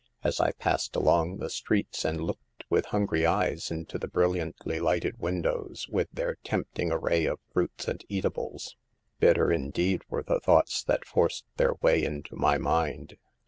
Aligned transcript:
As 0.23 0.39
I 0.39 0.53
passed 0.53 0.95
along 0.95 1.37
the 1.37 1.49
streets 1.51 2.03
and 2.05 2.21
looked 2.23 2.63
with 2.71 2.85
hungry 2.87 3.23
eyes 3.23 3.69
into 3.69 3.99
the 3.99 4.07
brilliantly 4.07 4.79
lighted 4.79 5.19
windows, 5.19 5.85
with 5.91 6.07
their 6.11 6.37
tempt 6.43 6.79
ing 6.79 6.91
array 6.91 7.25
of 7.27 7.39
fruits 7.53 7.87
and 7.87 8.03
eatables, 8.09 8.75
bitter 9.19 9.51
indeed 9.51 10.01
were 10.09 10.23
the 10.23 10.39
thoughts 10.39 10.83
that 10.85 11.05
forced 11.05 11.45
their 11.57 11.75
way 11.83 12.03
into 12.03 12.35
my 12.35 12.57
mind. 12.57 13.17